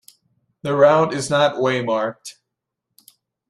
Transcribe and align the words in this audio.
The 0.63 0.73
route 0.75 1.13
is 1.13 1.29
not 1.29 1.57
waymarked. 1.57 2.37